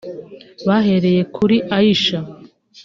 bahereye 0.67 1.21
kuri 1.35 1.57
“Aisha” 1.77 2.19